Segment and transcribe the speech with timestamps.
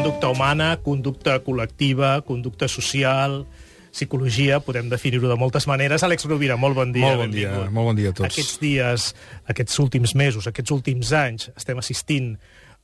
[0.00, 3.42] conducta humana, conducta col·lectiva, conducta social,
[3.92, 6.00] psicologia, podem definir-ho de moltes maneres.
[6.06, 7.04] Àlex Rovira, molt bon dia.
[7.04, 7.74] Molt bon dia, benvingut.
[7.76, 8.30] molt bon dia a tots.
[8.30, 9.10] Aquests dies,
[9.52, 12.30] aquests últims mesos, aquests últims anys, estem assistint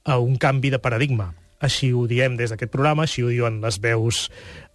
[0.05, 1.31] a un canvi de paradigma.
[1.65, 4.27] Així ho diem des d'aquest programa, així ho diuen les veus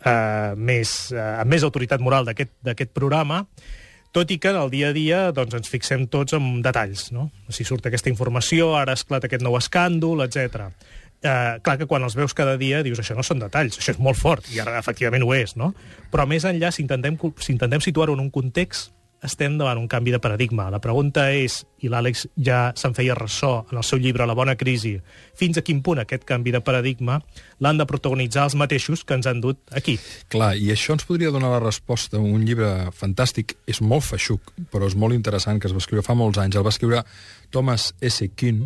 [0.02, 3.44] eh, més, eh, amb més autoritat moral d'aquest d'aquest programa,
[4.12, 7.12] tot i que en el dia a dia doncs, ens fixem tots en detalls.
[7.14, 7.30] No?
[7.54, 10.72] Si surt aquesta informació, ara esclata aquest nou escàndol, etc.
[11.22, 14.00] Eh, clar que quan els veus cada dia dius això no són detalls, això és
[14.02, 15.70] molt fort, i ara efectivament ho és, no?
[16.10, 18.90] Però més enllà, si intentem, si intentem situar-ho en un context,
[19.22, 20.70] estem davant un canvi de paradigma.
[20.74, 24.56] La pregunta és, i l'Àlex ja se'n feia ressò en el seu llibre La bona
[24.58, 24.96] crisi,
[25.38, 27.20] fins a quin punt aquest canvi de paradigma
[27.62, 30.00] l'han de protagonitzar els mateixos que ens han dut aquí.
[30.34, 34.54] Clar, i això ens podria donar la resposta a un llibre fantàstic, és molt feixuc,
[34.74, 36.58] però és molt interessant, que es va escriure fa molts anys.
[36.58, 37.06] El va escriure
[37.54, 38.26] Thomas S.
[38.34, 38.66] Kuhn,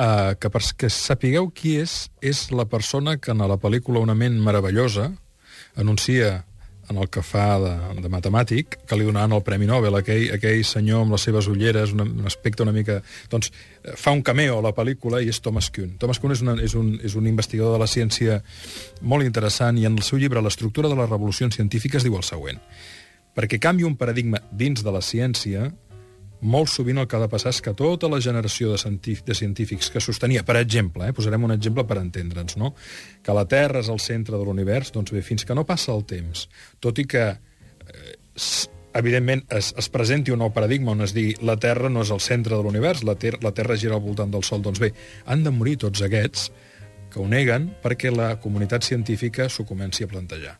[0.00, 4.38] eh, que perquè sapigueu qui és, és la persona que en la pel·lícula Una ment
[4.40, 5.10] meravellosa
[5.76, 6.44] anuncia
[6.90, 10.64] en el que fa de, de matemàtic, que li donaran el Premi Nobel, aquell, aquell
[10.66, 12.96] senyor amb les seves ulleres, un, un aspecte una mica...
[13.30, 15.94] Doncs eh, fa un cameo a la pel·lícula i és Thomas Kuhn.
[16.02, 18.40] Thomas Kuhn és, una, és, un, és un investigador de la ciència
[19.06, 22.58] molt interessant i en el seu llibre L'estructura de les revolucions científiques diu el següent.
[23.38, 25.68] Perquè canvi un paradigma dins de la ciència,
[26.40, 29.36] molt sovint el que ha de passar és que tota la generació de, científics, de
[29.36, 32.74] científics que sostenia, per exemple, eh, posarem un exemple per entendre'ns, no?
[33.22, 36.04] que la Terra és el centre de l'univers, doncs bé, fins que no passa el
[36.08, 36.46] temps,
[36.80, 38.14] tot i que, eh,
[38.96, 42.22] evidentment, es, es presenti un nou paradigma on es digui la Terra no és el
[42.24, 44.92] centre de l'univers, la, ter la Terra gira al voltant del Sol, doncs bé,
[45.26, 46.50] han de morir tots aquests
[47.10, 50.54] que ho neguen perquè la comunitat científica s'ho comenci a plantejar.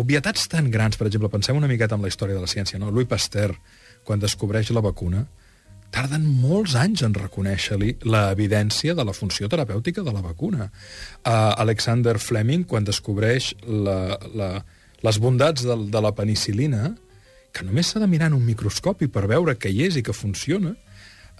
[0.00, 2.92] Obvietats tan grans, per exemple, pensem una miqueta en la història de la ciència, no?
[2.92, 3.56] Louis Pasteur,
[4.04, 5.24] quan descobreix la vacuna,
[5.94, 10.66] tarden molts anys en reconèixer-li la evidència de la funció terapèutica de la vacuna.
[11.22, 14.50] Uh, Alexander Fleming, quan descobreix la, la,
[15.06, 16.94] les bondats de, de la penicilina,
[17.54, 20.16] que només s'ha de mirar en un microscopi per veure que hi és i que
[20.16, 20.74] funciona,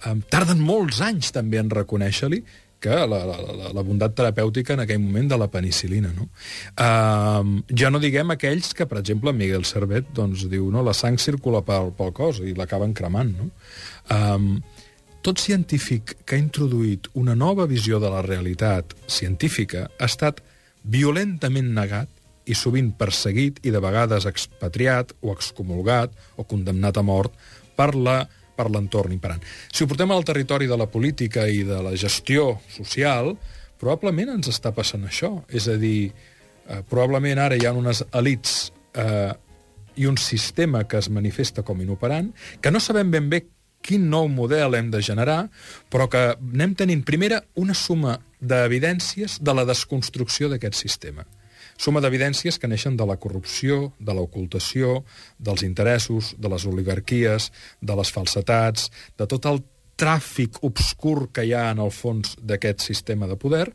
[0.07, 2.43] um, tarden molts anys també en reconèixer-li
[2.85, 6.11] que la, la, la, la bondat terapèutica en aquell moment de la penicilina.
[6.13, 6.29] No?
[6.77, 11.17] Uh, ja no diguem aquells que, per exemple, Miguel Servet doncs, diu no, la sang
[11.21, 13.33] circula pel, pel cos i l'acaben cremant.
[13.39, 13.49] No?
[14.13, 14.83] Uh,
[15.25, 20.43] tot científic que ha introduït una nova visió de la realitat científica ha estat
[20.85, 22.11] violentament negat
[22.45, 27.33] i sovint perseguit i de vegades expatriat o excomulgat o condemnat a mort
[27.73, 28.19] per la
[28.55, 29.43] per l'entorn imperant.
[29.71, 33.33] Si ho portem al territori de la política i de la gestió social,
[33.81, 35.33] probablement ens està passant això.
[35.49, 39.33] És a dir, eh, probablement ara hi ha unes elites eh,
[39.95, 43.45] i un sistema que es manifesta com inoperant, que no sabem ben bé
[43.85, 45.45] quin nou model hem de generar,
[45.93, 51.25] però que anem tenint, primera, una suma d'evidències de la desconstrucció d'aquest sistema.
[51.77, 55.03] Suma d'evidències que neixen de la corrupció, de l'ocultació,
[55.37, 59.61] dels interessos, de les oligarquies, de les falsetats, de tot el
[59.99, 63.67] tràfic obscur que hi ha en el fons d'aquest sistema de poder.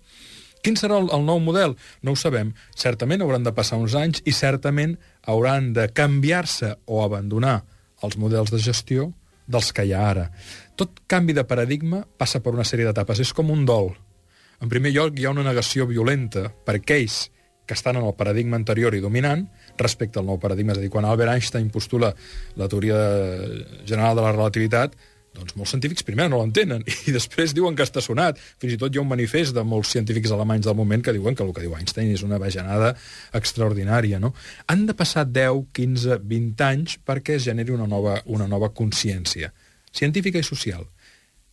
[0.64, 1.76] Quin serà el, el nou model?
[2.04, 2.52] No ho sabem.
[2.76, 7.62] Certament hauran de passar uns anys i certament hauran de canviar-se o abandonar
[8.04, 9.10] els models de gestió
[9.50, 10.28] dels que hi ha ara.
[10.76, 13.20] Tot canvi de paradigma passa per una sèrie d'etapes.
[13.24, 13.92] És com un dol.
[14.60, 17.28] En primer lloc, hi ha una negació violenta per aquells
[17.70, 19.44] que estan en el paradigma anterior i dominant
[19.78, 20.74] respecte al nou paradigma.
[20.74, 22.10] És a dir, quan Albert Einstein postula
[22.58, 22.98] la teoria
[23.86, 24.98] general de la relativitat,
[25.30, 28.40] doncs molts científics primer no l'entenen i després diuen que està sonat.
[28.58, 31.38] Fins i tot hi ha un manifest de molts científics alemanys del moment que diuen
[31.38, 32.96] que el que diu Einstein és una bajanada
[33.38, 34.18] extraordinària.
[34.18, 34.34] No?
[34.66, 39.54] Han de passar 10, 15, 20 anys perquè es generi una nova, una nova consciència
[39.94, 40.82] científica i social.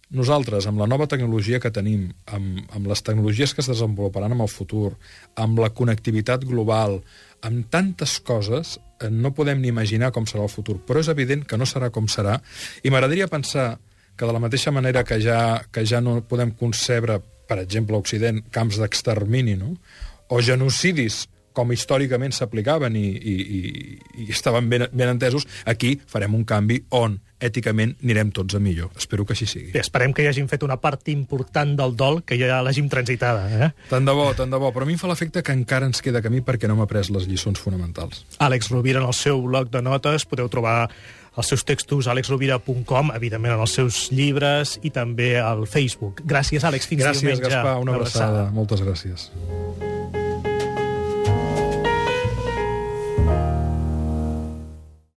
[0.08, 4.44] Nosaltres, amb la nova tecnologia que tenim, amb, amb les tecnologies que es desenvoluparan en
[4.44, 4.94] el futur,
[5.36, 7.02] amb la connectivitat global,
[7.44, 11.44] amb tantes coses, eh, no podem ni imaginar com serà el futur, però és evident
[11.44, 12.38] que no serà com serà,
[12.84, 13.74] i m'agradaria pensar
[14.16, 18.00] que de la mateixa manera que ja, que ja no podem concebre, per exemple, a
[18.00, 19.76] Occident, camps d'extermini, no?
[20.30, 21.26] o genocidis
[21.58, 23.62] com històricament s'aplicaven i, i, i,
[24.26, 28.90] i estaven ben, ben entesos, aquí farem un canvi on èticament anirem tots a millor.
[28.98, 29.72] Espero que així sigui.
[29.76, 33.46] Bé, esperem que hi hagin fet una part important del dol, que ja l'hagin transitada.
[33.54, 33.70] Eh?
[33.92, 34.72] Tant de bo, tant de bo.
[34.74, 37.12] Però a mi em fa l'efecte que encara ens queda camí perquè no hem après
[37.14, 38.26] les lliçons fonamentals.
[38.42, 40.80] Àlex Rovira, en el seu blog de notes, podeu trobar
[41.38, 46.24] els seus textos a alexrovira.com, evidentment en els seus llibres i també al Facebook.
[46.26, 46.90] Gràcies, Àlex.
[46.90, 47.46] Fins gràcies, diumenge.
[47.46, 47.78] Gaspar.
[47.84, 48.48] Una abraçada.
[48.56, 49.30] Moltes gràcies.